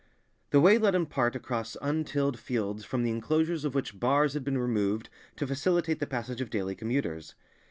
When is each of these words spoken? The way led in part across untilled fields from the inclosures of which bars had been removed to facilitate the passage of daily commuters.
The 0.49 0.59
way 0.59 0.79
led 0.79 0.95
in 0.95 1.05
part 1.05 1.35
across 1.35 1.77
untilled 1.79 2.39
fields 2.39 2.83
from 2.83 3.03
the 3.03 3.11
inclosures 3.11 3.65
of 3.65 3.75
which 3.75 3.99
bars 3.99 4.33
had 4.33 4.43
been 4.43 4.57
removed 4.57 5.09
to 5.35 5.45
facilitate 5.45 5.99
the 5.99 6.07
passage 6.07 6.41
of 6.41 6.49
daily 6.49 6.73
commuters. 6.73 7.35